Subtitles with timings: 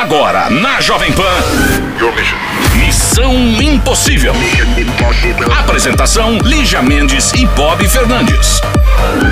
[0.00, 1.24] Agora, na Jovem Pan.
[2.76, 4.32] Missão Impossível.
[5.58, 8.60] Apresentação: Lígia Mendes e Bob Fernandes.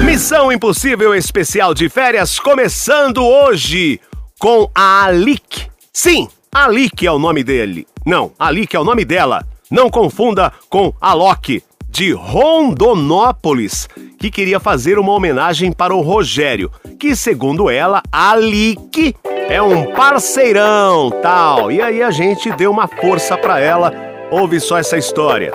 [0.05, 4.01] Missão Impossível especial de férias começando hoje
[4.41, 5.69] com a Alik.
[5.93, 7.87] Sim, Alik é o nome dele.
[8.05, 9.47] Não, Alik é o nome dela.
[9.71, 13.89] Não confunda com Alok, de Rondonópolis,
[14.19, 19.15] que queria fazer uma homenagem para o Rogério, que segundo ela, Alik
[19.49, 21.71] é um parceirão, tal.
[21.71, 23.93] E aí a gente deu uma força para ela.
[24.31, 25.53] Ouve só essa história.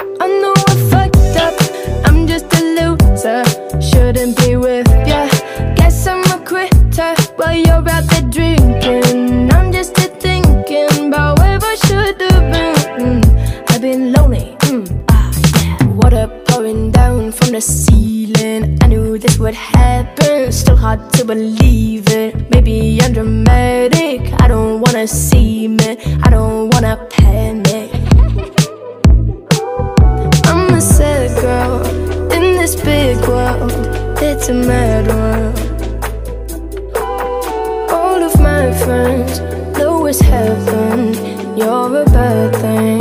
[16.24, 16.41] Up.
[16.62, 18.78] pouring down from the ceiling.
[18.84, 22.52] I knew this would happen, still hard to believe it.
[22.52, 25.98] Maybe I'm dramatic, I don't wanna see it.
[26.24, 27.90] I don't wanna panic.
[30.46, 31.82] I'm a sad girl,
[32.38, 33.72] in this big world.
[34.22, 35.58] It's a mad world.
[37.90, 39.40] All of my friends
[39.80, 41.00] know it's heaven.
[41.58, 43.01] You're a bad thing.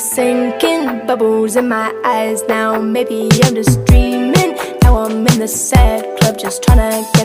[0.00, 1.06] Sinking.
[1.06, 2.80] Bubbles in my eyes now.
[2.80, 4.56] Maybe I'm just dreaming.
[4.82, 7.19] Now I'm in the sad club, just trying to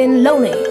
[0.00, 0.69] been lonely.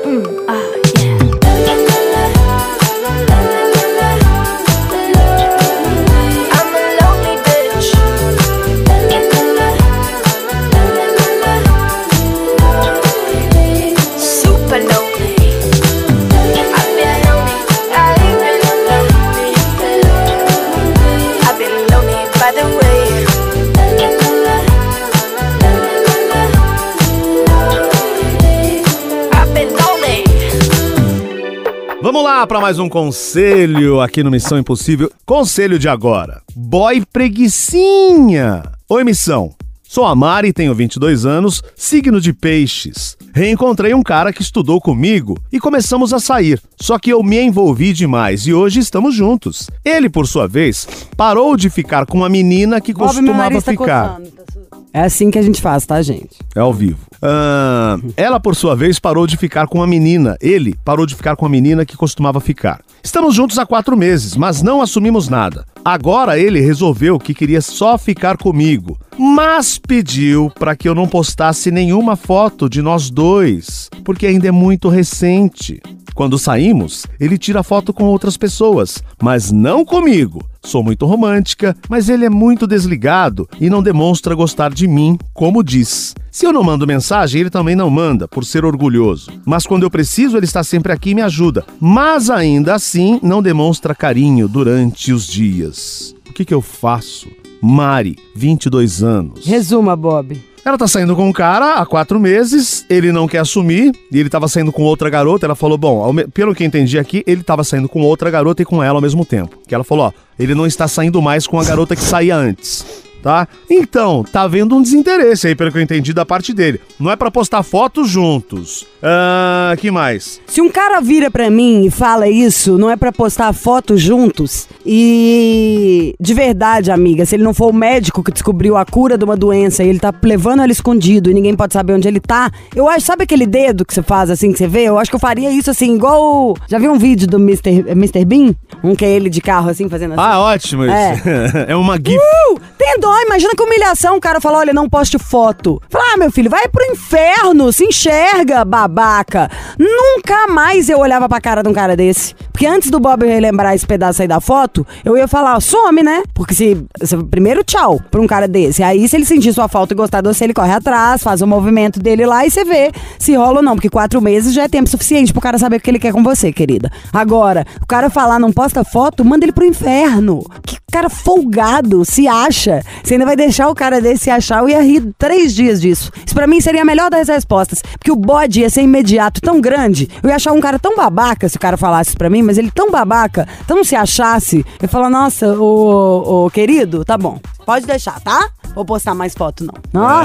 [32.70, 35.12] Mais um conselho aqui no Missão Impossível.
[35.26, 36.40] Conselho de agora.
[36.56, 38.62] Boy preguicinha.
[38.88, 39.56] Oi, Missão.
[39.92, 43.18] Sou a Mari, tenho 22 anos, signo de peixes.
[43.34, 46.62] Reencontrei um cara que estudou comigo e começamos a sair.
[46.80, 49.68] Só que eu me envolvi demais e hoje estamos juntos.
[49.84, 50.88] Ele, por sua vez,
[51.18, 54.10] parou de ficar com uma menina que Bob, meu costumava nariz tá ficar.
[54.10, 54.60] coçando, tá su-
[54.94, 56.38] É assim que a gente faz, tá, gente?
[56.56, 57.00] É ao vivo.
[57.20, 60.38] Ah, ela, por sua vez, parou de ficar com uma menina.
[60.40, 62.80] Ele parou de ficar com a menina que costumava ficar.
[63.04, 65.66] Estamos juntos há quatro meses, mas não assumimos nada.
[65.84, 71.72] Agora ele resolveu que queria só ficar comigo, mas pediu para que eu não postasse
[71.72, 75.82] nenhuma foto de nós dois, porque ainda é muito recente.
[76.20, 80.44] Quando saímos, ele tira foto com outras pessoas, mas não comigo.
[80.62, 85.64] Sou muito romântica, mas ele é muito desligado e não demonstra gostar de mim, como
[85.64, 86.14] diz.
[86.30, 89.32] Se eu não mando mensagem, ele também não manda, por ser orgulhoso.
[89.46, 91.64] Mas quando eu preciso, ele está sempre aqui e me ajuda.
[91.80, 96.14] Mas ainda assim, não demonstra carinho durante os dias.
[96.30, 97.30] O que, que eu faço?
[97.62, 99.46] Mari, 22 anos.
[99.46, 100.49] Resuma, Bob.
[100.64, 104.30] Ela tá saindo com um cara há quatro meses, ele não quer assumir, e ele
[104.30, 105.46] tava saindo com outra garota.
[105.46, 108.84] Ela falou: Bom, pelo que entendi aqui, ele tava saindo com outra garota e com
[108.84, 109.58] ela ao mesmo tempo.
[109.68, 113.09] Que ela falou: Ó, ele não está saindo mais com a garota que saía antes.
[113.22, 113.48] Tá?
[113.70, 116.80] Então, tá havendo um desinteresse aí, pelo que eu entendi da parte dele.
[117.00, 118.86] Não é pra postar fotos juntos.
[119.04, 120.40] Ah, que mais?
[120.48, 124.68] Se um cara vira pra mim e fala isso, não é pra postar fotos juntos?
[124.86, 129.24] E de verdade, amiga, se ele não for o médico que descobriu a cura de
[129.24, 132.52] uma doença e ele tá levando ela escondido e ninguém pode saber onde ele tá,
[132.76, 134.84] eu acho, sabe aquele dedo que você faz assim, que você vê?
[134.84, 136.56] Eu acho que eu faria isso assim, igual.
[136.68, 137.86] Já viu um vídeo do Mr.
[137.90, 138.26] Mr.
[138.26, 138.56] Bean?
[138.84, 140.22] Um que é ele de carro assim, fazendo assim.
[140.22, 140.94] Ah, ótimo isso.
[141.68, 142.18] É, uma gif.
[142.18, 144.18] Uh, tem dó, imagina que humilhação.
[144.18, 145.82] O cara fala: olha, não poste foto.
[145.90, 149.50] Fala, ah, meu filho, vai pro inferno, se enxerga, babaca.
[149.78, 152.36] Nunca mais eu olhava pra cara de um cara desse.
[152.60, 156.24] Porque antes do Bob relembrar esse pedaço aí da foto, eu ia falar, some, né?
[156.34, 156.86] Porque se.
[157.02, 158.84] se- primeiro, tchau pra um cara desse.
[158.84, 161.48] Aí, se ele sentir sua falta e gostar de você, ele corre atrás, faz o
[161.48, 163.76] movimento dele lá e você vê se rola ou não.
[163.76, 166.22] Porque quatro meses já é tempo suficiente pro cara saber o que ele quer com
[166.22, 166.92] você, querida.
[167.14, 170.44] Agora, o cara falar não posta foto, manda ele pro inferno.
[170.66, 172.82] Que cara folgado, se acha.
[173.02, 176.12] Você ainda vai deixar o cara desse se achar, eu ia rir três dias disso.
[176.26, 177.82] Isso pra mim seria a melhor das respostas.
[177.98, 180.10] Porque o bode ia ser imediato, tão grande.
[180.22, 182.58] Eu ia achar um cara tão babaca se o cara falasse isso pra mim, mas
[182.58, 184.66] ele tão babaca, tão se achasse.
[184.82, 187.40] Eu falar, nossa, ô, ô querido, tá bom.
[187.64, 188.50] Pode deixar, tá?
[188.76, 189.74] Vou postar mais foto, não.
[190.02, 190.22] Não.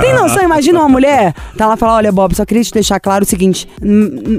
[0.00, 0.42] Tem noção?
[0.42, 3.26] Imagina uma mulher, tá lá e fala: Olha, Bob, só queria te deixar claro o
[3.26, 3.68] seguinte: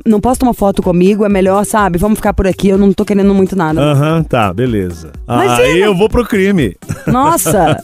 [0.06, 1.98] não posta uma foto comigo, é melhor, sabe?
[1.98, 3.80] Vamos ficar por aqui, eu não tô querendo muito nada.
[3.82, 5.12] Aham, tá, beleza.
[5.28, 6.76] Mas Aí eu vou pro crime.
[7.08, 7.78] Nossa!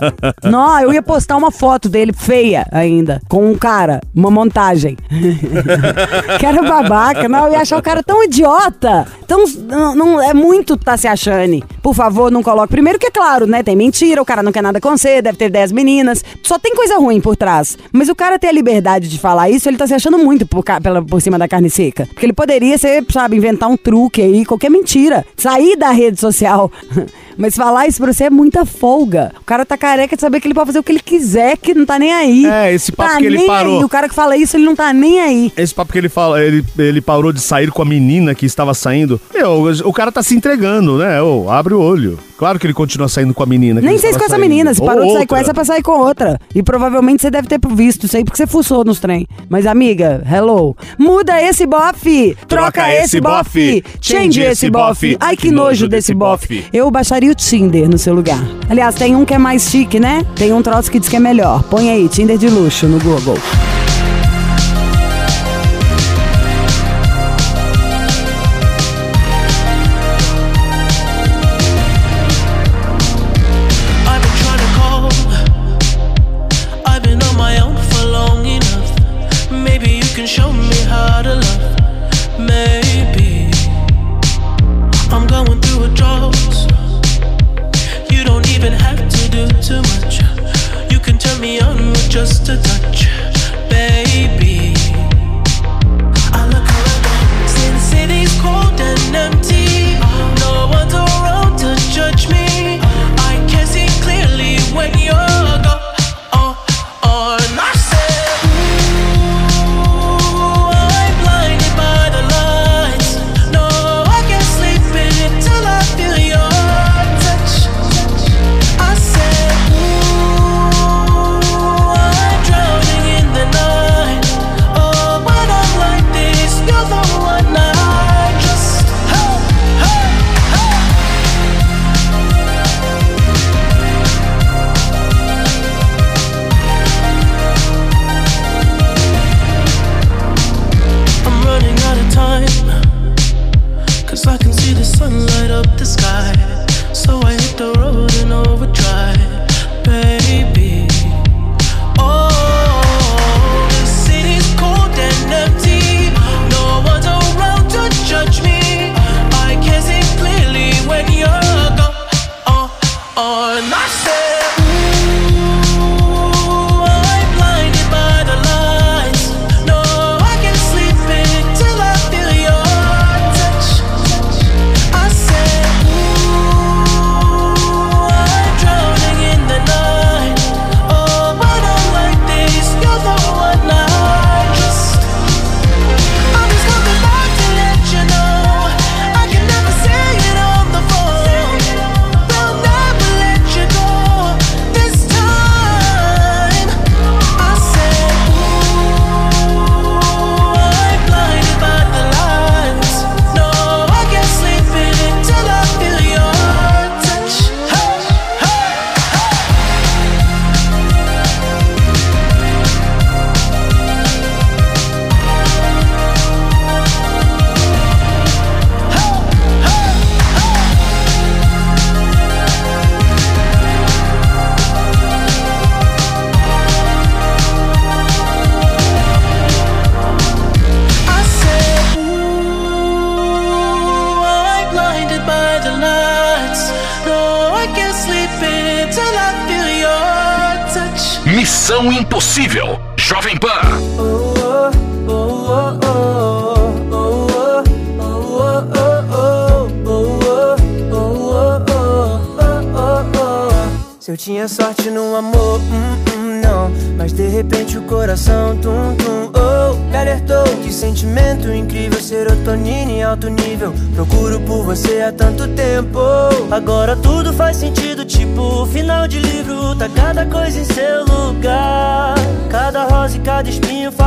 [0.43, 4.97] Não, eu ia postar uma foto dele feia ainda, com um cara, uma montagem.
[6.39, 7.27] que era babaca.
[7.27, 9.05] Não, eu ia achar o cara tão idiota.
[9.27, 11.39] Tão, não, não- é muito tá se achando.
[11.81, 12.69] Por favor, não coloque.
[12.69, 13.61] Primeiro que é claro, né?
[13.63, 16.23] Tem mentira, o cara não quer nada com você, deve ter 10 meninas.
[16.43, 17.77] Só tem coisa ruim por trás.
[17.91, 20.63] Mas o cara ter a liberdade de falar isso, ele tá se achando muito por,
[20.81, 22.05] pela, por cima da carne seca.
[22.07, 25.25] Porque ele poderia ser, sabe, inventar um truque aí, qualquer mentira.
[25.35, 26.71] Sair da rede social.
[27.39, 29.31] Mas falar isso pra você é muita folga.
[29.39, 31.73] O cara tá careca de saber que ele pode fazer o que ele quiser, que
[31.73, 32.45] não tá nem aí.
[32.45, 33.77] É, esse papo tá que ele parou.
[33.79, 33.83] Aí.
[33.85, 35.53] O cara que fala isso, ele não tá nem aí.
[35.55, 38.73] Esse papo que ele fala, ele, ele parou de sair com a menina que estava
[38.73, 39.21] saindo.
[39.33, 41.21] Meu, o cara tá se entregando, né?
[41.21, 42.19] Ô, abre o olho.
[42.37, 43.81] Claro que ele continua saindo com a menina.
[43.81, 44.49] que Nem sei se com essa saindo.
[44.49, 44.73] menina.
[44.73, 46.39] Se Ou parou de sair com essa é pra sair com outra.
[46.55, 49.27] E provavelmente você deve ter visto isso aí porque você fuçou nos trem.
[49.49, 50.75] Mas, amiga, hello.
[50.97, 52.37] Muda esse bofe.
[52.47, 53.83] Troca, esse bofe.
[54.01, 55.17] Change esse bofe.
[55.19, 56.65] Ai, que nojo desse bofe.
[56.71, 58.43] Eu baixaria o Tinder no seu lugar.
[58.69, 60.25] Aliás, tem um que é mais chique, né?
[60.35, 61.63] Tem um troço que diz que é melhor.
[61.63, 63.37] Põe aí, Tinder de luxo no Google.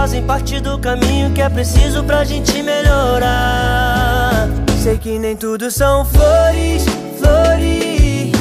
[0.02, 4.49] Fazem parte do caminho que é preciso pra gente melhorar.
[4.82, 6.85] Sei que nem tudo são flores,
[7.21, 8.32] flores,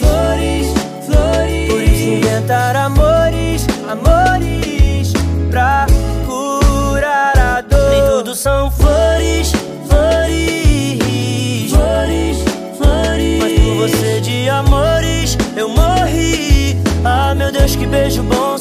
[0.00, 0.66] flores,
[1.06, 1.68] flores.
[1.68, 5.12] Por isso inventar amores, amores
[5.52, 5.86] pra
[6.26, 7.90] curar a dor.
[7.90, 9.52] Nem tudo são flores,
[9.86, 12.38] flores, flores,
[12.76, 13.38] flores.
[13.38, 16.76] Mas por você de amores eu morri.
[17.04, 18.57] Ah, meu Deus, que beijo bom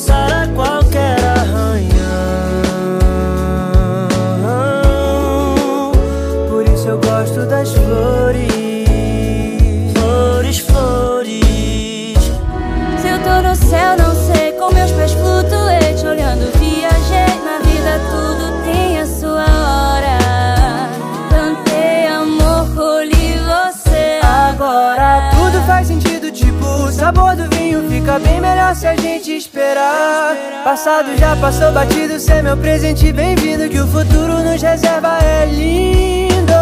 [28.77, 30.35] se a gente esperar.
[30.63, 33.67] Passado já passou batido, cê é meu presente, bem-vindo.
[33.69, 36.53] Que o futuro nos reserva é lindo.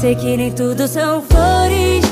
[0.00, 2.04] Sei que nem tudo são flores,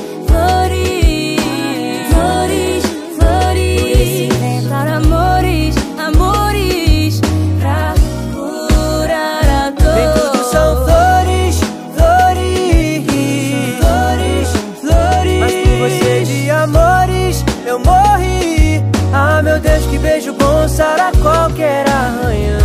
[21.26, 22.60] qualquer arranhão.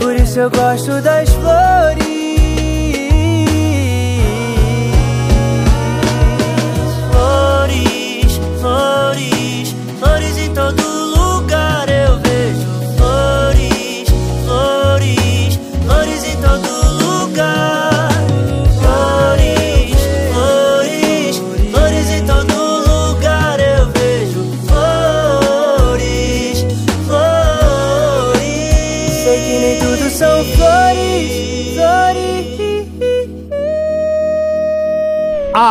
[0.00, 1.28] Por isso eu gosto das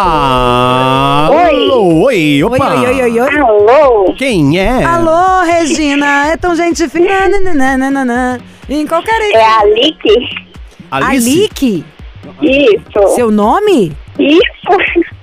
[0.09, 2.75] Alô, oi, opa.
[2.75, 3.39] Oi, oi, oi, oi, oi.
[3.39, 4.13] Alô?
[4.17, 4.83] Quem é?
[4.83, 7.27] Alô, Regina, é tão gente fina.
[7.53, 8.39] nananana.
[8.69, 9.19] Em qualquer.
[9.33, 9.99] É a Lick?
[10.89, 11.29] Alice?
[11.29, 11.85] Alique?
[12.41, 13.15] Isso.
[13.15, 13.91] Seu nome?
[14.17, 14.41] Isso.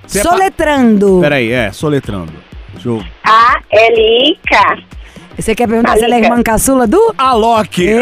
[0.07, 1.19] Você é pa- Soletrando.
[1.21, 2.33] Peraí, é, soletrando.
[2.75, 3.03] Deixa eu...
[3.25, 4.79] A-L-I-K.
[5.37, 7.15] Você quer perguntar se ela é irmã caçula do?
[7.19, 7.83] Alok!
[7.83, 7.99] Ei,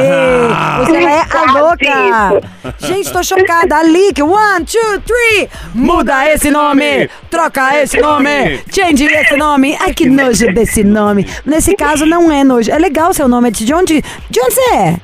[0.52, 0.84] Ah.
[0.84, 2.48] você é a louca!
[2.78, 3.76] Gente, tô chocada.
[3.78, 5.48] Alique, one, two, three!
[5.74, 7.08] Muda esse nome!
[7.30, 8.60] Troca esse nome!
[8.70, 9.76] Change esse nome!
[9.80, 11.26] Ai, que nojo desse nome!
[11.46, 12.70] Nesse caso, não é nojo.
[12.70, 13.50] É legal seu nome.
[13.50, 14.96] De onde, de onde você é?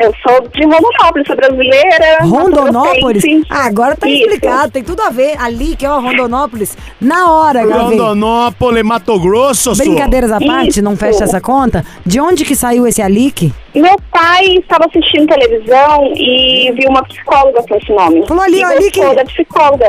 [0.00, 2.18] Eu sou de Rondonópolis, sou brasileira.
[2.22, 3.24] Rondonópolis?
[3.50, 4.22] Ah, agora tá Isso.
[4.22, 4.70] explicado.
[4.70, 5.36] Tem tudo a ver.
[5.40, 6.76] Ali, que é o Rondonópolis.
[7.00, 7.98] Na hora, gravei.
[7.98, 9.84] Rondonópolis, Mato Grosso, sou.
[9.84, 11.00] Brincadeiras à parte, não Isso.
[11.00, 11.84] fecha essa conta.
[12.06, 13.52] De onde que saiu esse Alique?
[13.74, 18.24] Meu pai estava assistindo televisão e viu uma psicóloga com esse nome.
[18.26, 19.86] Falou ali, e ali que- da psicóloga.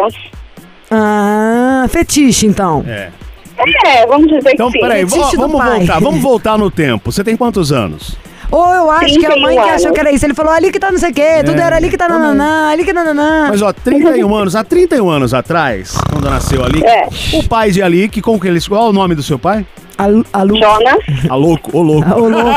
[0.90, 2.84] Ah, fetiche, então.
[2.88, 3.10] É.
[3.86, 4.80] É, vamos dizer Então, que sim.
[4.80, 5.78] peraí, vo- do vamos pai.
[5.80, 7.12] voltar, vamos voltar no tempo.
[7.12, 8.16] Você tem quantos anos?
[8.52, 10.26] Ou eu acho que a mãe 31 que achou que era isso.
[10.26, 12.70] Ele falou ali que tá não sei o quê, tudo era ali que tá nananã,
[12.72, 13.48] ali que nananã.
[13.50, 17.08] Mas ó, 31 anos, há 31 anos atrás, quando nasceu ali, É.
[17.34, 19.66] o pai de Ali, como que eles, qual é o nome do seu pai?
[19.98, 20.56] A, Lu- a Lu...
[20.58, 20.98] Jonas.
[21.30, 22.10] A louco, o louco.
[22.20, 22.50] O louco.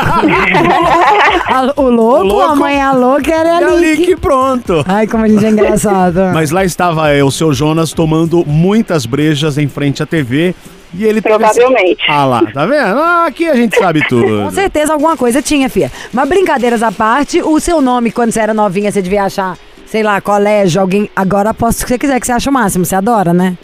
[1.47, 2.41] A- o louco, O louco.
[2.51, 3.91] a mãe a louca era ali.
[3.93, 4.83] Ali que pronto.
[4.87, 6.19] Ai, como a gente é engraçado.
[6.33, 10.55] Mas lá estava é, o seu Jonas tomando muitas brejas em frente à TV
[10.93, 12.03] e ele Provavelmente.
[12.07, 12.99] Ah lá, tá vendo?
[12.99, 14.43] Ah, aqui a gente sabe tudo.
[14.43, 15.91] Com certeza alguma coisa tinha, fia.
[16.11, 20.03] Mas brincadeiras à parte, o seu nome, quando você era novinha, você devia achar, sei
[20.03, 21.09] lá, colégio, alguém.
[21.15, 22.85] Agora aposto que você quiser, que você acha o máximo.
[22.85, 23.57] Você adora, né?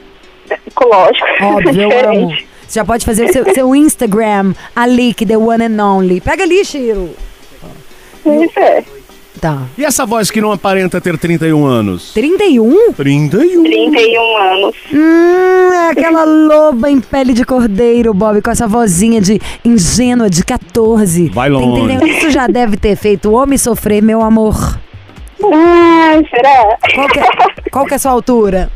[0.67, 1.25] Ecológico.
[1.41, 2.31] Óbvio, eu amo.
[2.67, 6.21] Você já pode fazer o seu, seu Instagram, ali, que the one and only.
[6.21, 7.09] Pega ali, Chiro.
[8.25, 8.83] Isso é.
[9.41, 9.63] Tá.
[9.77, 12.11] E essa voz que não aparenta ter 31 anos?
[12.13, 12.91] 31?
[12.93, 13.63] 31.
[13.63, 14.75] 31 anos.
[14.93, 20.43] Hum, é aquela loba em pele de cordeiro, Bob, com essa vozinha de ingênua de
[20.43, 21.29] 14.
[21.29, 21.87] Vai Tem longe.
[21.97, 22.07] 31.
[22.17, 24.77] Isso já deve ter feito o homem sofrer, meu amor.
[25.41, 26.77] Ai, será?
[26.93, 27.23] Qual que é,
[27.71, 28.69] qual que é a sua altura?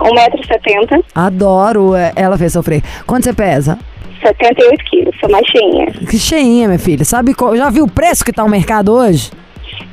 [0.00, 2.82] 1,70m, Adoro é, ela fez sofrer.
[3.06, 3.78] Quanto você pesa?
[4.22, 5.86] 78 quilos, sou mais cheinha.
[6.10, 7.04] Que cheinha, minha filha.
[7.04, 9.30] Sabe, qual- já viu o preço que tá o mercado hoje?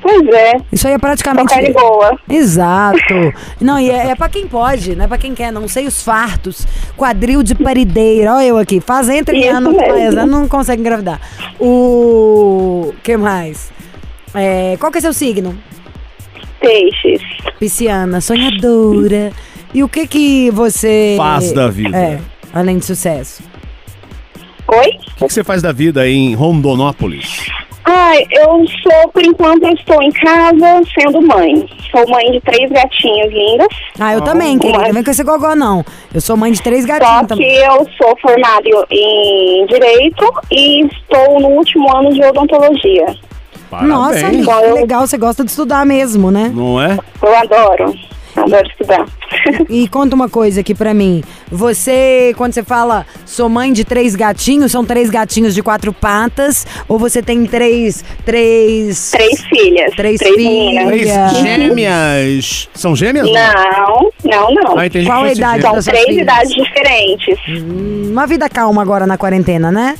[0.01, 1.53] Pois é, Isso aí é praticamente.
[1.53, 2.17] carne boa.
[2.29, 3.13] Exato.
[3.59, 6.03] Não, e é, é pra quem pode, não é pra quem quer, não sei os
[6.03, 6.67] fartos.
[6.97, 8.81] Quadril de parideira, olha eu aqui.
[8.81, 11.19] Faz entre anos, mas não consegue engravidar.
[11.59, 12.93] O.
[13.03, 13.71] que mais?
[14.33, 15.57] É, qual que é seu signo?
[16.59, 17.21] Peixes.
[17.59, 19.31] Pisciana, sonhadora.
[19.73, 21.15] E o que que você.
[21.17, 21.97] Faz da vida.
[21.97, 22.19] É,
[22.53, 23.43] além de sucesso.
[24.67, 24.87] Oi?
[24.87, 27.45] O que, que você faz da vida em Rondonópolis?
[27.85, 31.67] Ai, eu sou, por enquanto, eu estou em casa sendo mãe.
[31.91, 33.67] Sou mãe de três gatinhos lindas.
[33.99, 34.79] Ah, eu também, querida.
[34.79, 35.83] mas- Não vem com esse gogó, não.
[36.13, 37.55] Eu sou mãe de três Só gatinhos que também.
[37.57, 43.05] eu sou formada em Direito e estou no último ano de odontologia.
[43.71, 44.23] Nossa, Parabéns.
[44.23, 46.51] amiga, Então que eu- legal, você gosta de estudar mesmo, né?
[46.53, 46.97] Não é?
[47.21, 47.93] Eu adoro.
[48.35, 49.05] Adoro estudar.
[49.69, 51.23] E conta uma coisa aqui pra mim.
[51.51, 56.65] Você, quando você fala sou mãe de três gatinhos, são três gatinhos de quatro patas?
[56.87, 58.05] Ou você tem três.
[58.25, 59.11] Três.
[59.11, 59.95] Três filhas.
[59.95, 60.89] Três meninas.
[60.93, 61.31] filhas.
[61.31, 62.69] Três gêmeas.
[62.73, 63.27] São gêmeas?
[63.29, 64.77] Não, não, não.
[64.77, 65.61] Ah, entendi Qual a idade.
[65.61, 66.21] São três filhas?
[66.21, 67.39] idades diferentes.
[68.11, 69.95] Uma vida calma agora na quarentena, né?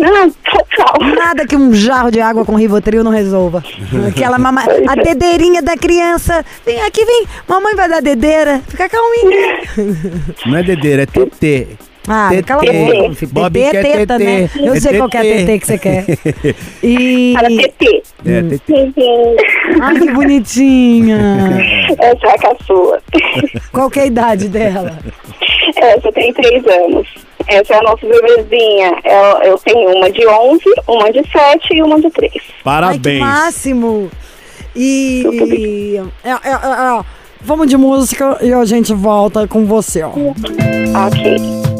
[0.00, 0.94] Não, total.
[1.16, 3.62] Nada que um jarro de água com Rivotril não resolva.
[4.08, 4.62] Aquela mama...
[4.88, 6.44] A dedeirinha da criança.
[6.64, 7.26] Vem aqui, vem.
[7.46, 8.60] Mamãe vai dar dedeira.
[8.66, 9.58] Fica calminha.
[10.46, 11.68] Não é dedeira, é TT.
[12.08, 12.42] Ah, TT.
[12.44, 12.66] cala a
[13.26, 13.58] boca.
[13.58, 14.24] é teta, TT.
[14.24, 14.50] né?
[14.56, 15.44] Eu É sei qual que é a TT.
[15.44, 16.04] TT que você quer.
[16.82, 17.34] E...
[17.34, 18.02] Para TT.
[18.24, 19.36] É, TT.
[19.82, 21.18] Ai, que bonitinha.
[22.00, 23.02] Essa é a caçula.
[23.70, 24.98] Qual que é a idade dela?
[25.76, 27.06] Essa tem três anos.
[27.50, 28.92] Essa é a nossa bebezinha.
[29.04, 32.32] Eu, eu tenho uma de 11, uma de 7 e uma de 3.
[32.32, 33.20] Ai, que Parabéns.
[33.20, 34.10] máximo.
[34.76, 36.00] E...
[36.22, 37.04] é, é, é, é,
[37.40, 40.10] vamos de música e a gente volta com você, ó.
[40.10, 41.79] Ok.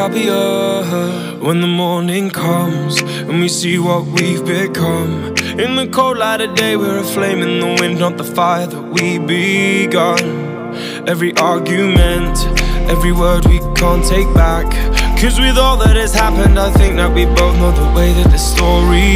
[0.00, 1.36] Happier.
[1.46, 5.36] When the morning comes and we see what we've become.
[5.64, 8.66] In the cold light of day, we're a flame in the wind, not the fire
[8.66, 10.22] that we begun.
[11.06, 12.34] Every argument,
[12.88, 14.68] every word we can't take back.
[15.20, 18.30] Cause with all that has happened, I think that we both know the way that
[18.30, 19.12] the story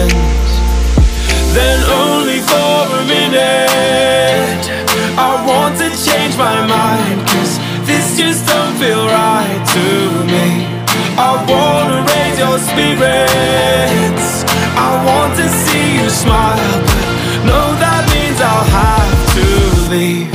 [0.00, 0.52] ends.
[1.52, 4.64] Then only for a minute,
[5.28, 7.20] I want to change my mind.
[7.28, 9.86] Cause this just don't feel right to
[10.32, 10.66] me.
[11.18, 14.44] I wanna raise your spirits.
[14.76, 16.56] I want to see you smile,
[16.88, 17.06] but
[17.44, 19.46] no, that means I'll have to
[19.92, 20.30] leave.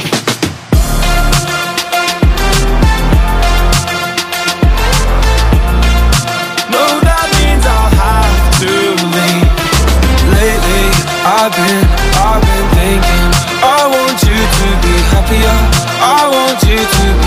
[6.76, 8.74] No, that means I'll have to
[9.16, 9.50] leave.
[10.38, 10.88] Lately,
[11.26, 11.86] I've been,
[12.28, 13.26] I've been thinking.
[13.64, 15.58] I want you to be happier.
[16.00, 17.27] I want you to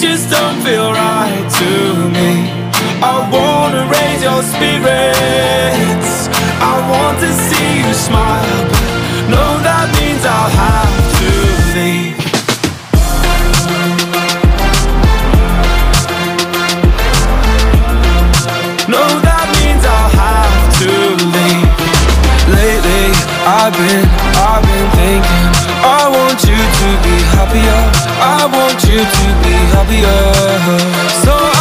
[0.00, 1.70] just don't feel right to
[2.14, 2.32] me.
[3.02, 6.28] I wanna raise your spirits.
[6.62, 11.30] I want to see you smile But no, that means I'll have to
[11.74, 12.18] leave.
[18.86, 20.90] No, that means I'll have to
[21.34, 21.70] leave.
[22.54, 23.06] Lately,
[23.46, 24.06] I've been,
[24.38, 26.97] I've been thinking I want you to
[27.38, 27.80] happier.
[28.20, 30.22] I want you to be happier.
[31.22, 31.57] So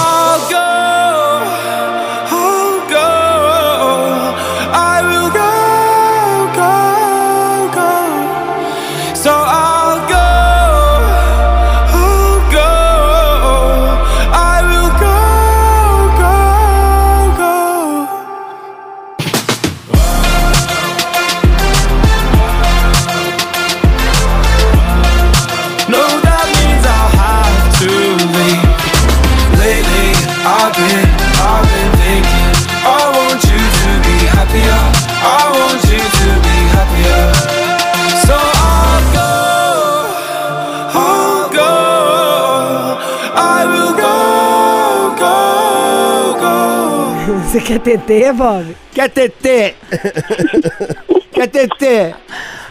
[47.68, 48.76] quer TT, Bob?
[48.94, 49.76] Quer TT?
[51.34, 52.16] Quer TT?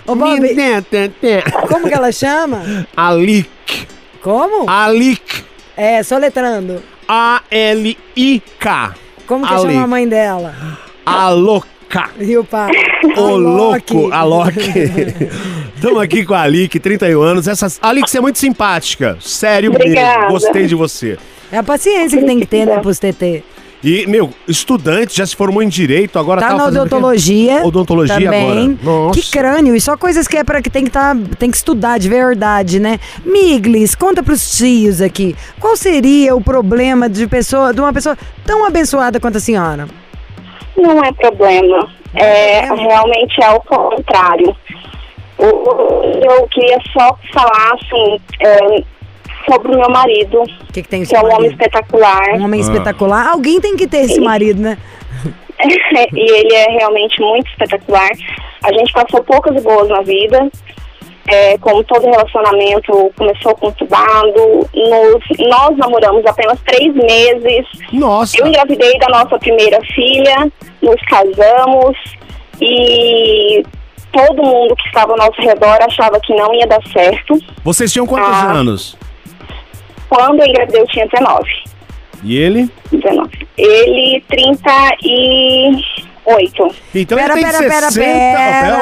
[0.07, 1.45] Ô, Bob, TT.
[1.69, 2.87] como que ela chama?
[2.97, 3.87] Alic.
[4.23, 4.69] Como?
[4.69, 5.45] Alic.
[5.77, 6.83] É, soletrando.
[7.07, 8.95] A-L-I-K.
[9.27, 9.69] Como que Alic.
[9.69, 10.55] chama a mãe dela?
[11.05, 12.11] A louca.
[12.19, 12.73] E o pai?
[13.17, 13.93] Ô, Alok.
[13.95, 14.61] louco, a Loki.
[15.77, 17.47] Estamos aqui com a Alic, 31 anos.
[17.47, 17.69] Essa...
[17.83, 19.19] Alic, você é muito simpática.
[19.21, 20.21] Sério Obrigada.
[20.21, 20.33] mesmo.
[20.33, 21.19] Gostei de você.
[21.53, 23.45] É a paciência que tem que ter, né, pros TT.
[23.85, 27.65] E, meu, estudante, já se formou em direito, agora Tá tava na odontologia.
[27.65, 28.51] Odontologia também.
[28.51, 28.77] agora.
[28.83, 29.21] Nossa.
[29.21, 29.77] Que crânio.
[29.77, 32.81] E só coisas que é para que tem que tá, tem que estudar de verdade,
[32.81, 32.99] né?
[33.25, 35.37] Miglis, conta pros tios aqui.
[35.61, 39.87] Qual seria o problema de pessoa, de uma pessoa tão abençoada quanto a senhora?
[40.77, 41.89] Não é problema.
[42.15, 44.57] É, realmente é o contrário.
[45.39, 48.83] O- Eu queria só falar assim, é,
[49.49, 52.35] sobre o meu marido, O que, que tem que é um homem espetacular.
[52.35, 53.29] Um homem espetacular.
[53.29, 54.79] Alguém tem que ter esse marido, né?
[56.13, 58.11] e ele é realmente muito espetacular.
[58.63, 60.51] A gente passou poucas e boas na vida.
[61.29, 67.67] É, como todo relacionamento começou conturbado, nos, nós namoramos apenas três meses.
[67.93, 68.39] Nossa.
[68.39, 71.97] Eu engravidei da nossa primeira filha, nos casamos
[72.61, 73.65] e
[74.13, 77.37] todo mundo que estava ao nosso redor achava que não ia dar certo.
[77.65, 78.53] Vocês tinham quantos Ah.
[78.53, 78.97] anos?
[80.09, 81.49] Quando eu engravidei, eu tinha 19.
[82.23, 82.71] E ele?
[82.90, 83.47] 19.
[83.57, 84.71] Ele, 30
[85.03, 85.85] e
[86.27, 86.75] Oito.
[86.95, 88.01] Então Pera, ele tem pera, pera, 60...
[88.03, 88.77] pera.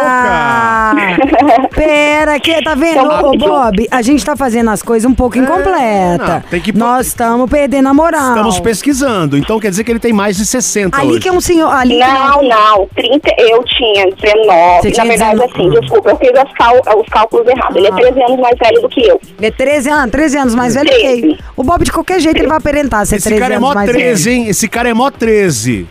[1.75, 3.87] Pera, que tá vendo, Então, ô Bob?
[3.91, 6.27] A gente tá fazendo as coisas um pouco incompleta.
[6.27, 8.29] não, tem que- Nós estamos perdendo a moral.
[8.31, 11.21] Estamos pesquisando, então quer dizer que ele tem mais de 60 Ali hoje.
[11.21, 11.69] que é um senhor.
[11.71, 14.81] Ali que é um- Não, não, 30, eu tinha 19.
[14.83, 15.53] Você tinha Na verdade, 19.
[15.53, 17.77] assim, desculpa, eu fiz as cal- os cálculos errados.
[17.77, 17.97] Ele é Ah.
[17.97, 19.21] 13 anos mais velho do que eu.
[19.39, 21.09] Ele é 13 anos, 13 anos mais velho que 13.
[21.27, 21.39] ele.
[21.57, 23.75] O Bob, de qualquer jeito, ele vai aparentar ser Esse 13 cara é anos mó
[23.75, 24.37] mais 13, velho.
[24.45, 24.49] hein?
[24.49, 25.87] Esse cara é mó 13.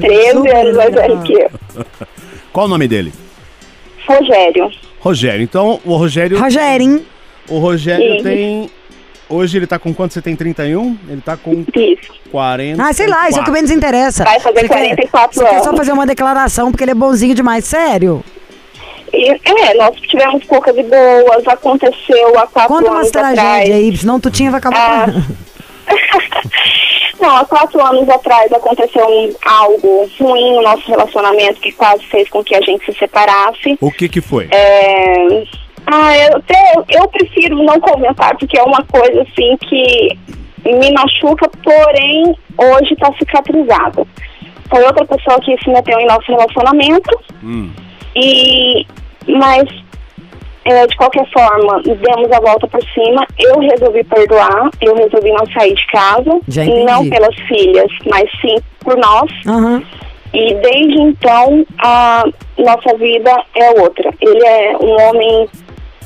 [0.00, 1.50] 13 super anos mais velho que eu.
[2.52, 3.12] Qual o nome dele?
[4.06, 4.70] Rogério.
[5.00, 5.42] Rogério.
[5.42, 7.04] Então, o Rogério, Rogerinho.
[7.48, 8.22] o Rogério Sim.
[8.22, 8.70] tem
[9.30, 10.14] Hoje ele tá com quanto?
[10.14, 10.96] Você tem 31?
[11.06, 12.10] Ele tá com Isso.
[12.30, 12.82] 40.
[12.82, 14.24] Ah, sei lá, isso é o que menos interessa.
[14.24, 15.78] Vai fazer Você quer- 44 você quer só anos.
[15.78, 18.24] fazer uma declaração porque ele é bonzinho demais, sério.
[19.12, 23.34] E, é, nós tivemos poucas e boas, aconteceu há quatro Conta umas anos atrás.
[23.34, 25.10] tragédias aí, senão tu tinha vai acabar.
[25.10, 25.22] Ah.
[27.20, 32.28] Não, há quatro anos atrás aconteceu um- algo ruim no nosso relacionamento que quase fez
[32.28, 33.76] com que a gente se separasse.
[33.80, 34.48] O que que foi?
[34.52, 35.42] É...
[35.86, 40.18] Ah, eu, até, eu prefiro não comentar, porque é uma coisa assim que
[40.66, 44.06] me machuca, porém hoje está cicatrizado.
[44.68, 47.70] Foi outra pessoa que se meteu em nosso relacionamento Hum.
[48.14, 48.86] e
[49.26, 49.64] mas
[50.68, 53.26] é, de qualquer forma demos a volta por cima.
[53.38, 56.40] Eu resolvi perdoar, eu resolvi não sair de casa,
[56.84, 59.30] não pelas filhas, mas sim por nós.
[59.46, 59.82] Aham.
[60.32, 62.24] E desde então a
[62.58, 64.12] nossa vida é outra.
[64.20, 65.48] Ele é um homem,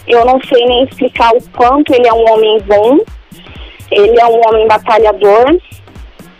[0.06, 2.98] eu não sei nem explicar o quanto ele é um homem bom.
[3.90, 5.58] Ele é um homem batalhador.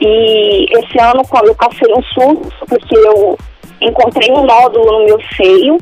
[0.01, 3.37] E esse ano, quando eu passei um susto, porque eu
[3.81, 5.79] encontrei um nódulo no meu seio,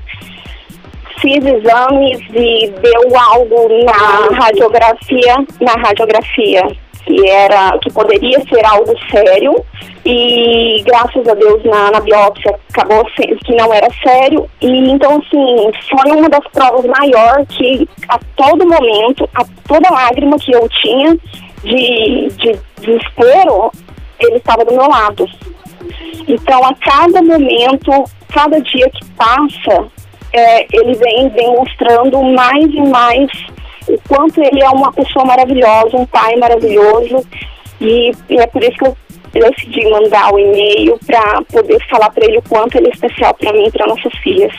[1.21, 6.63] fiz exames e deu algo na radiografia, na radiografia
[7.05, 9.65] que era que poderia ser algo sério
[10.05, 15.19] e graças a Deus na, na biópsia acabou sendo que não era sério e então
[15.19, 20.69] assim foi uma das provas maior que a todo momento a toda lágrima que eu
[20.69, 21.17] tinha
[21.65, 23.71] de, de desespero
[24.21, 25.27] ele estava do meu lado.
[26.29, 27.91] Então, a cada momento,
[28.33, 29.89] cada dia que passa,
[30.33, 33.31] é, ele vem demonstrando mais e mais
[33.89, 37.25] o quanto ele é uma pessoa maravilhosa, um pai maravilhoso.
[37.81, 38.97] E, e é por isso que eu
[39.33, 43.53] decidi mandar o e-mail para poder falar para ele o quanto ele é especial para
[43.53, 44.53] mim e para nossas filhas.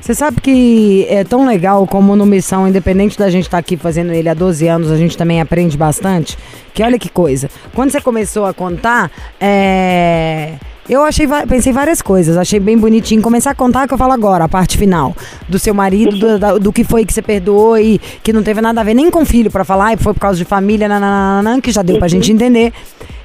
[0.00, 4.12] Você sabe que é tão legal como no Missão, independente da gente estar aqui fazendo
[4.12, 6.38] ele há 12 anos, a gente também aprende bastante.
[6.72, 7.50] Que olha que coisa.
[7.74, 9.10] Quando você começou a contar,
[9.40, 10.52] é.
[10.88, 13.20] Eu achei, pensei várias coisas, achei bem bonitinho.
[13.20, 15.16] Começar a contar que eu falo agora, a parte final.
[15.48, 18.60] Do seu marido, do, da- do que foi que você perdoou e que não teve
[18.60, 20.88] nada a ver nem com o filho pra falar, e foi por causa de família,
[20.88, 22.72] nananana, que já deu pra gente entender.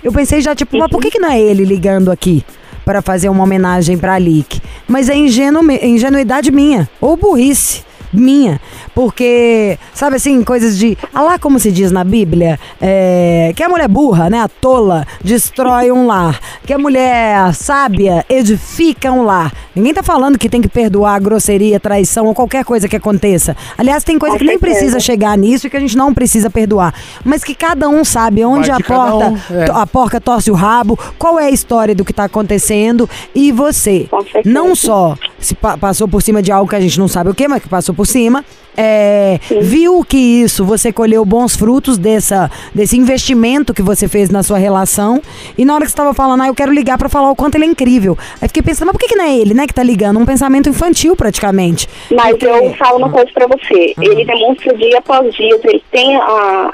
[0.03, 2.43] Eu pensei já, tipo, mas por que, que não é ele ligando aqui?
[2.83, 4.59] para fazer uma homenagem pra Alice.
[4.87, 8.59] Mas é ingenu, ingenuidade minha, ou burrice minha.
[8.93, 10.97] Porque, sabe assim, coisas de.
[11.13, 14.39] Ah lá, como se diz na Bíblia, é, que a mulher burra, né?
[14.39, 16.39] A tola, destrói um lar.
[16.65, 19.51] Que a mulher sábia edifica um lar.
[19.75, 23.55] Ninguém tá falando que tem que perdoar grosseria, traição ou qualquer coisa que aconteça.
[23.77, 26.49] Aliás, tem coisa Com que nem precisa chegar nisso e que a gente não precisa
[26.49, 26.93] perdoar.
[27.23, 29.65] Mas que cada um sabe onde a porta, um, é.
[29.71, 34.07] a porca torce o rabo, qual é a história do que tá acontecendo e você
[34.45, 37.33] não só se pa- passou por cima de algo que a gente não sabe o
[37.33, 38.45] que, mas que passou por cima,
[38.77, 44.43] é, viu que isso você colheu bons frutos dessa, desse investimento que você fez na
[44.43, 45.21] sua relação
[45.57, 47.55] e na hora que você estava falando, ah, eu quero ligar pra falar o quanto
[47.55, 48.17] ele é incrível.
[48.41, 50.19] Aí fiquei pensando, mas por que, que não é ele, né, que tá ligando?
[50.19, 51.89] Um pensamento infantil praticamente.
[52.11, 53.93] Mas Porque- eu falo uma coisa pra você.
[53.99, 56.21] Ele demonstra dia após dia, ele tem a.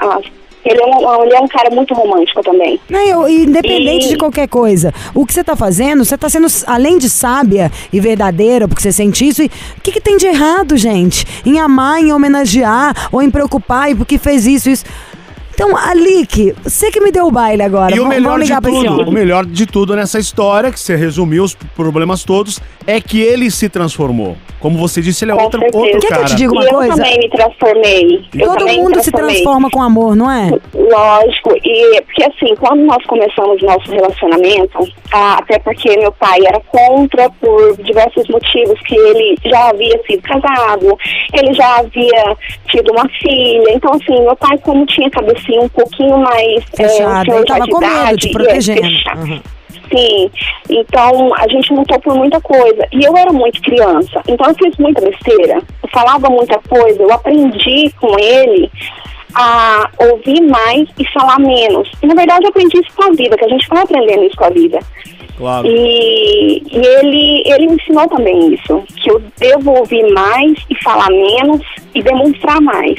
[0.00, 0.20] a-
[0.70, 2.80] ele, é um, ele é um cara muito romântico também.
[2.88, 6.46] Não, eu- independente E- de qualquer coisa, o que você tá fazendo, você tá sendo,
[6.66, 10.26] além de sábia e verdadeira, porque você sente isso, e o que, que tem de
[10.26, 11.26] errado, gente?
[11.44, 14.84] Em amar, em homenagear, ou em preocupar, e porque fez isso, isso.
[15.60, 17.90] Então, Alique, você que me deu o baile agora.
[17.92, 21.42] E o vamos- melhor de tudo, o melhor de tudo nessa história, que você resumiu
[21.42, 24.36] os problemas todos, é que ele se transformou.
[24.60, 25.76] Como você disse, ele é outro, certeza.
[25.84, 26.24] outro Quer que eu cara.
[26.28, 26.94] te diga E uma eu coisa?
[26.96, 28.24] também me transformei.
[28.34, 29.34] Eu Todo mundo se transformei.
[29.34, 30.50] transforma com amor, não é?
[30.74, 34.78] Lógico, e porque assim, quando nós começamos nosso relacionamento,
[35.12, 40.22] ah, até porque meu pai era contra por diversos motivos, que ele já havia sido
[40.22, 40.96] casado,
[41.34, 42.36] ele já havia
[42.68, 45.08] tido uma filha, então assim, meu pai como tinha
[45.48, 48.28] cabecinha um pouquinho mais é, Fechado, um senhor ele tava já com medo, idade, te
[48.28, 48.82] é, protegendo.
[48.82, 49.20] fechado.
[49.20, 49.40] Uhum.
[49.90, 50.30] Sim,
[50.68, 52.86] então a gente lutou por muita coisa.
[52.92, 55.62] E eu era muito criança, então eu fiz muita besteira.
[55.82, 58.70] Eu falava muita coisa, eu aprendi com ele
[59.34, 61.90] a ouvir mais e falar menos.
[62.02, 64.36] E, na verdade, eu aprendi isso com a vida, que a gente vai aprendendo isso
[64.36, 64.78] com a vida.
[65.38, 65.68] Claro.
[65.68, 71.08] E, e ele, ele me ensinou também isso, que eu devo ouvir mais e falar
[71.10, 71.62] menos
[71.94, 72.98] e demonstrar mais.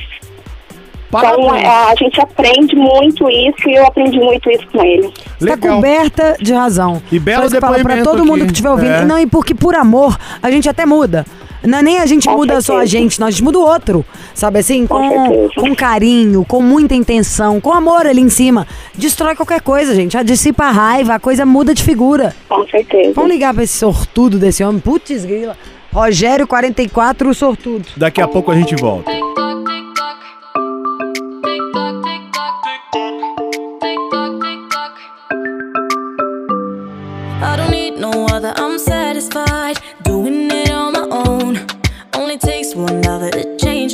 [1.10, 1.64] Então, Parabéns.
[1.64, 5.12] é, a gente aprende muito isso e eu aprendi muito isso com ele.
[5.42, 7.02] Está coberta de razão.
[7.12, 8.46] E belo Só isso depoimento todo mundo aqui.
[8.46, 8.92] que estiver ouvindo.
[8.92, 9.06] É.
[9.06, 11.26] Não, e porque por amor, a gente até muda.
[11.62, 12.92] Não é nem a gente Com muda só a certeza.
[12.92, 14.06] gente, nós a gente muda o outro.
[14.34, 14.88] Sabe assim?
[14.88, 15.54] Com Com, certeza.
[15.58, 18.66] com carinho, com muita intenção, com amor ali em cima.
[18.96, 20.14] Destrói qualquer coisa, gente.
[20.14, 22.34] Já dissipa a raiva, a coisa muda de figura.
[22.48, 23.12] Com certeza.
[23.14, 24.80] Vamos ligar pra esse sortudo desse homem.
[24.80, 25.58] Putz, grila.
[25.92, 27.86] Rogério 44, o sortudo.
[27.98, 29.12] Daqui a pouco a gente volta.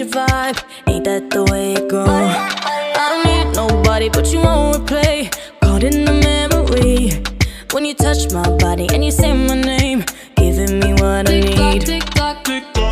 [0.06, 0.64] Your vibe.
[0.88, 2.08] Ain't that the way it goes?
[2.10, 5.32] I don't need nobody, but you won't replay.
[5.62, 7.12] Caught in the memory
[7.72, 10.04] when you touch my body and you say my name,
[10.36, 12.04] giving me what I need.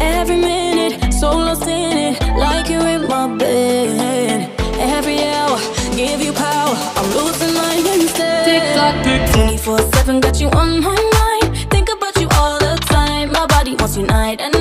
[0.01, 4.49] Every minute, so lost in it, like you're in my bed.
[4.79, 5.57] Every hour,
[5.95, 6.75] give you power.
[6.97, 8.45] I'm losing my instead.
[8.45, 9.47] Tick tock, tick tock.
[9.47, 11.69] 24 7, got you on my mind.
[11.69, 13.31] Think about you all the time.
[13.31, 14.52] My body wants you night and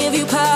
[0.00, 0.53] give you power.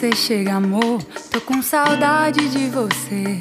[0.00, 1.02] Você chega, amor?
[1.30, 3.38] Tô com saudade de você.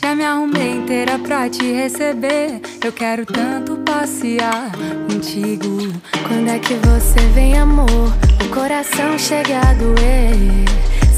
[0.00, 2.60] Já me arrumei inteira pra te receber.
[2.84, 4.70] Eu quero tanto passear
[5.10, 5.78] contigo.
[6.28, 7.88] Quando é que você vem, amor?
[7.88, 10.64] O coração chega a doer.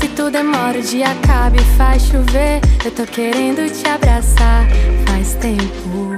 [0.01, 2.62] Se tudo demora, o dia acaba e faz chover.
[2.83, 4.66] Eu tô querendo te abraçar
[5.07, 6.16] faz tempo.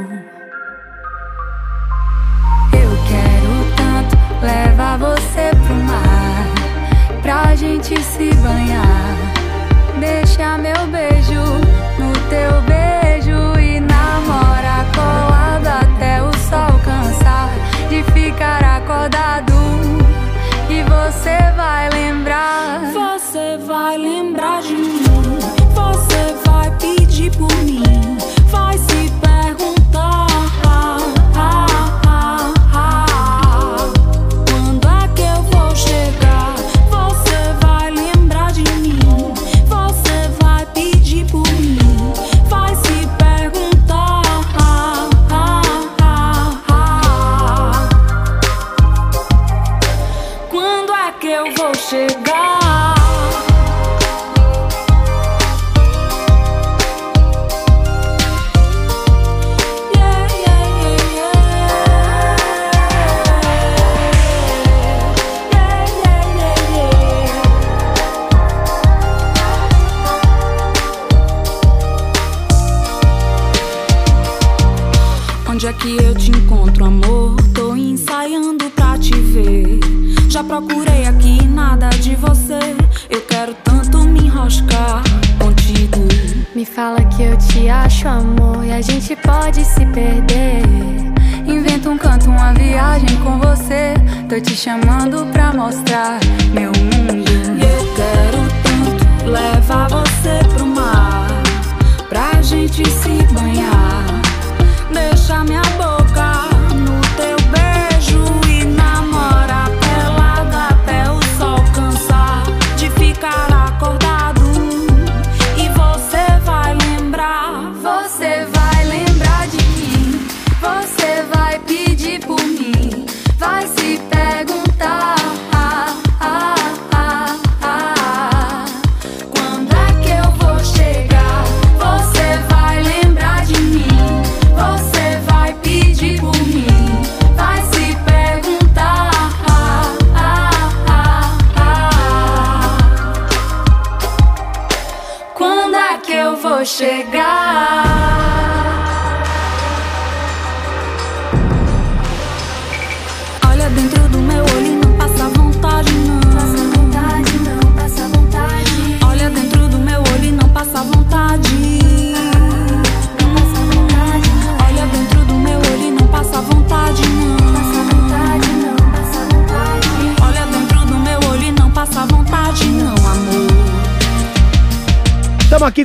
[2.73, 5.34] Eu quero tanto levar você
[7.57, 9.17] gente se banhar.
[10.01, 11.14] Deixa meu beijo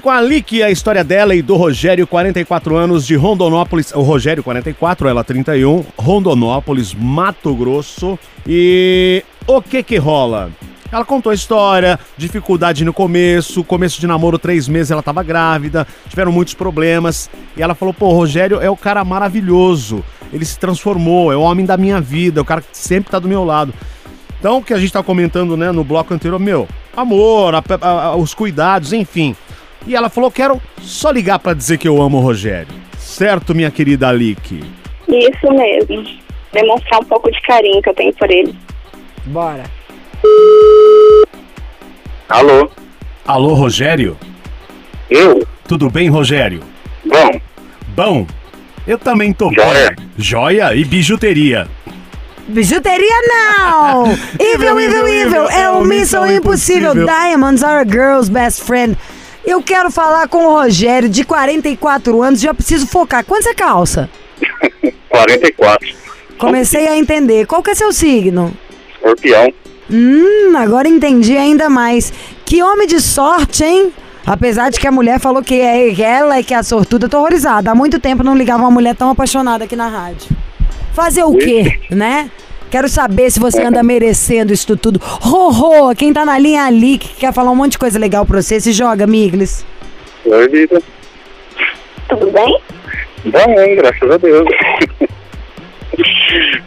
[0.09, 3.91] com a Lick, a história dela e do Rogério, 44 anos, de Rondonópolis.
[3.93, 8.17] O Rogério, 44, ela 31, Rondonópolis, Mato Grosso.
[8.47, 10.49] E o que que rola?
[10.91, 15.85] Ela contou a história, dificuldade no começo, começo de namoro, três meses ela tava grávida,
[16.09, 17.29] tiveram muitos problemas.
[17.55, 20.03] E ela falou: pô, Rogério é o cara maravilhoso,
[20.33, 23.19] ele se transformou, é o homem da minha vida, é o cara que sempre tá
[23.19, 23.71] do meu lado.
[24.39, 27.87] Então, o que a gente tá comentando, né, no bloco anterior, meu, amor, a- a-
[28.05, 29.35] a- os cuidados, enfim.
[29.85, 32.73] E ela falou: quero só ligar pra dizer que eu amo o Rogério.
[32.97, 34.63] Certo, minha querida Alick?
[35.07, 36.19] Isso mesmo.
[36.53, 38.55] Demonstrar um pouco de carinho que eu tenho por ele.
[39.25, 39.63] Bora.
[42.27, 42.69] Alô?
[43.25, 44.17] Alô, Rogério?
[45.09, 45.45] Eu?
[45.67, 46.61] Tudo bem, Rogério?
[47.05, 47.41] Bom,
[47.95, 48.27] Bom,
[48.87, 49.93] eu também tô Joia.
[49.95, 50.09] bem.
[50.17, 51.67] Joia e bijuteria.
[52.47, 54.05] Bijuteria não!
[54.39, 55.49] evil, evil, evil!
[55.49, 56.93] É o Missão Impossível.
[56.93, 58.97] Diamonds are a girl's best friend.
[59.45, 63.23] Eu quero falar com o Rogério, de 44 anos, já preciso focar.
[63.25, 64.09] Quanto você calça?
[65.09, 65.87] 44.
[66.37, 67.45] Comecei a entender.
[67.47, 68.53] Qual que é seu signo?
[68.95, 69.51] Escorpião.
[69.91, 72.13] Hum, agora entendi ainda mais.
[72.45, 73.91] Que homem de sorte, hein?
[74.25, 77.09] Apesar de que a mulher falou que é ela é que é a sortuda, eu
[77.09, 77.71] tô horrorizada.
[77.71, 80.29] Há muito tempo não ligava uma mulher tão apaixonada aqui na rádio.
[80.93, 82.29] Fazer o quê, né?
[82.69, 84.99] Quero saber se você anda merecendo isso tudo.
[85.01, 88.41] Rorô, quem tá na linha ali, que quer falar um monte de coisa legal pra
[88.41, 89.65] você, se joga, Miglis.
[90.25, 90.81] Oi, vida.
[92.07, 92.61] Tudo bem?
[93.25, 93.75] Hein?
[93.75, 94.47] Graças a Deus.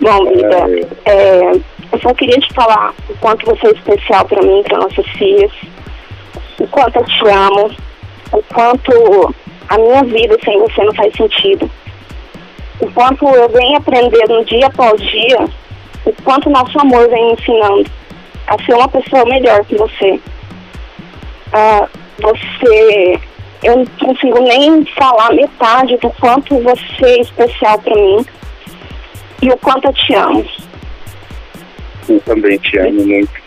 [0.00, 1.52] Bom, vida, é,
[1.92, 5.52] eu só queria te falar o quanto você é especial pra mim, para nossas filhas,
[6.58, 7.70] o quanto eu te amo,
[8.32, 9.34] o quanto
[9.68, 11.70] a minha vida sem você não faz sentido,
[12.80, 15.48] o quanto eu venho aprendendo dia após dia,
[16.04, 17.90] o quanto nosso amor vem ensinando
[18.46, 20.20] a ser uma pessoa melhor que você.
[21.52, 21.88] Ah,
[22.20, 23.18] você,
[23.62, 28.24] eu não consigo nem falar metade do quanto você é especial pra mim
[29.42, 30.44] e o quanto eu te amo.
[32.08, 33.42] Eu também te amo muito.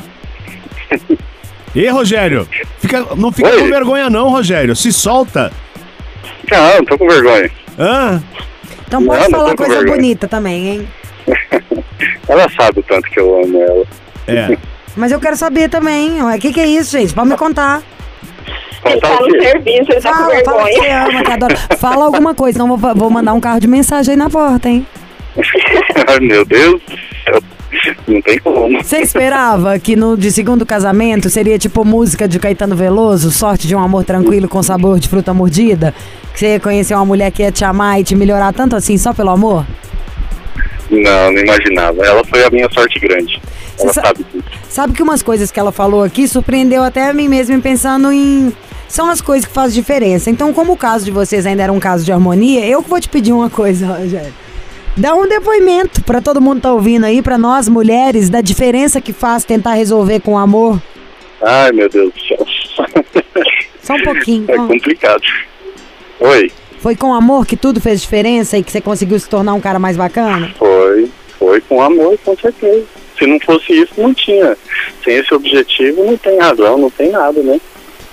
[1.74, 2.47] E Rogério?
[2.80, 3.60] Fica, não fica Oi.
[3.60, 4.76] com vergonha, não, Rogério.
[4.76, 5.51] Se solta.
[6.49, 7.51] Não, não tô com vergonha.
[7.78, 8.24] Hã?
[8.88, 9.95] Então pode Não, não falar com coisa vergonha.
[9.95, 10.88] bonita também, hein?
[12.28, 13.86] Ela sabe o tanto que eu amo ela.
[14.28, 14.57] É.
[14.95, 16.21] Mas eu quero saber também.
[16.21, 17.13] O que, que é isso, gente?
[17.13, 17.82] Pode me contar.
[18.86, 21.07] Ele tá no serviço, ele tá com Fala, fala que você vergonha.
[21.07, 21.57] ama, que adora.
[21.78, 24.86] Fala alguma coisa, então vou, vou mandar um carro de mensagem aí na porta, hein?
[26.07, 26.82] Ai, meu Deus.
[28.07, 28.82] Não tem como.
[28.82, 33.76] Você esperava que no de segundo casamento seria tipo música de Caetano Veloso, sorte de
[33.76, 35.93] um amor tranquilo com sabor de fruta mordida?
[36.34, 38.97] Que você ia conhecer uma mulher que ia te amar e te melhorar tanto assim
[38.97, 39.65] só pelo amor?
[41.04, 42.06] Não, não imaginava.
[42.06, 43.41] Ela foi a minha sorte grande.
[43.80, 44.43] Ela Você sa- sabe tudo.
[44.70, 48.54] Sabe que umas coisas que ela falou aqui surpreendeu até a mim mesmo pensando em.
[48.88, 50.30] São as coisas que fazem diferença.
[50.30, 53.00] Então, como o caso de vocês ainda era um caso de harmonia, eu que vou
[53.02, 54.34] te pedir uma coisa, Rogério.
[54.96, 59.02] Dá um depoimento pra todo mundo que tá ouvindo aí, pra nós mulheres, da diferença
[59.02, 60.82] que faz tentar resolver com amor.
[61.43, 62.46] Ai, meu Deus do céu.
[63.84, 64.46] Só um pouquinho.
[64.48, 64.68] É ó.
[64.68, 65.22] complicado.
[66.20, 66.52] Oi.
[66.80, 69.80] Foi com amor que tudo fez diferença e que você conseguiu se tornar um cara
[69.80, 70.54] mais bacana?
[70.58, 70.68] Foi,
[71.39, 72.83] foi com amor, com certeza.
[73.17, 74.57] Se não fosse isso, não tinha.
[75.03, 77.59] Sem esse objetivo, não tem razão, não tem nada, né?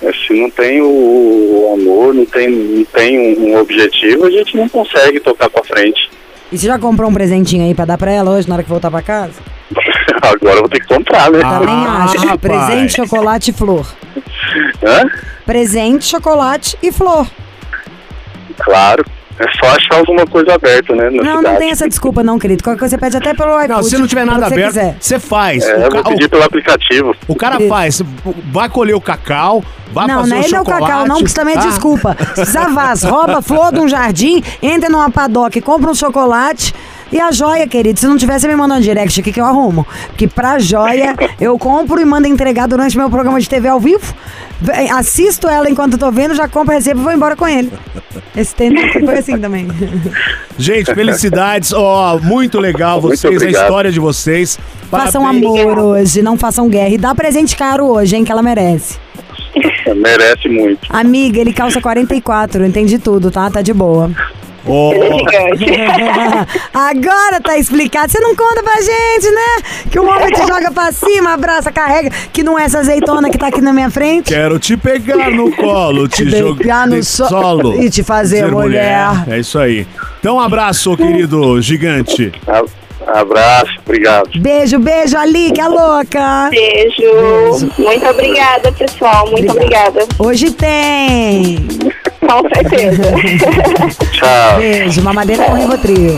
[0.03, 4.57] É, Se não tem o, amor, não tem, não tem um, um objetivo, a gente
[4.57, 6.11] não consegue tocar pra frente.
[6.51, 8.69] E você já comprou um presentinho aí pra dar pra ela hoje na hora que
[8.69, 9.41] voltar pra casa?
[10.23, 11.41] Agora eu vou ter que comprar, né?
[11.41, 12.19] Também Ah, acho.
[12.27, 12.41] rapaz.
[12.41, 13.87] Presente, chocolate e flor.
[14.85, 15.11] Hã?
[15.47, 17.27] Presente, chocolate e flor.
[18.59, 19.05] Claro.
[19.39, 21.05] É só achar alguma coisa aberta, né?
[21.05, 21.43] Na Não, cidade.
[21.43, 22.63] não tem essa desculpa não, querido.
[22.63, 23.69] Qualquer coisa você pede até pelo iFood.
[23.69, 24.97] Não, se não tiver nada você aberto, quiser.
[25.01, 25.65] você faz.
[25.65, 27.17] É, o, eu ca- vou pedir pelo aplicativo.
[27.27, 28.03] o cara faz.
[28.53, 30.83] Vai colher o cacau, vai Não, fazer não o ele é o chocolate.
[30.87, 32.17] cacau, não, porque isso também é Ah, desculpa.
[32.45, 36.75] Zavaz, rouba flor de um jardim, entra numa padoca e compra um chocolate.
[37.13, 39.87] E a joia, querido, se não tivesse me mandando direct aqui que eu arrumo.
[40.09, 44.15] Porque pra joia, eu compro e mando entregar durante meu programa de TV ao vivo.
[44.97, 47.71] Assisto ela enquanto eu tô vendo, já compro, recebo e vou embora com ele.
[48.35, 49.69] Esse tempo foi assim também.
[50.57, 51.73] Gente, felicidades.
[51.73, 53.63] Ó, muito legal Muito vocês, a obrigado.
[53.63, 54.59] história de vocês.
[54.91, 55.45] Façam Parabéns.
[55.45, 56.91] amor hoje, não façam guerra.
[56.91, 58.99] E dá presente caro hoje, hein, que ela merece.
[59.95, 60.81] Merece muito.
[60.89, 63.51] Amiga, ele calça 44, eu entendi tudo, tá?
[63.51, 64.11] Tá de boa.
[64.67, 66.59] Ó, Ele é gigante.
[66.73, 68.11] Agora tá explicado.
[68.13, 69.81] Você não conta pra gente, né?
[69.91, 73.39] Que o homem te joga pra cima, abraça, carrega, que não é essa azeitona que
[73.39, 74.27] tá aqui na minha frente.
[74.33, 77.83] quero te pegar no colo, te, Te jogar pegar no so- solo.
[77.83, 79.09] e te fazer Ser mulher.
[79.29, 79.87] É isso aí.
[80.21, 82.33] Então, um abraço, querido gigante.
[83.13, 84.31] Abraço, obrigado.
[84.41, 86.49] Beijo, beijo, Ali, que é louca.
[86.51, 87.71] Beijo.
[87.79, 89.31] Muito obrigada, pessoal.
[89.31, 90.07] Muito obrigada.
[90.19, 91.59] Hoje tem.
[92.21, 93.03] Com certeza.
[94.13, 94.59] Tchau.
[94.59, 96.17] Beijo, mamadeira com Rivotril.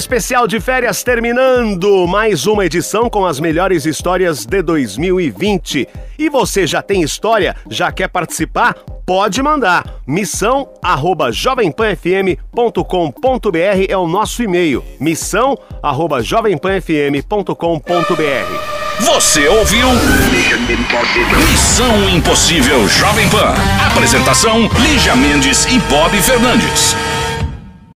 [0.00, 2.06] Especial de férias terminando.
[2.06, 5.86] Mais uma edição com as melhores histórias de 2020.
[6.18, 7.54] E você já tem história?
[7.68, 8.74] Já quer participar?
[9.04, 9.84] Pode mandar.
[10.06, 14.82] Missão arroba jovempanfm.com.br é o nosso e-mail.
[14.98, 19.86] Missão arroba jovempanfm.com.br Você ouviu?
[21.50, 23.52] Missão Impossível Jovem Pan.
[23.92, 26.96] Apresentação: Lígia Mendes e Bob Fernandes.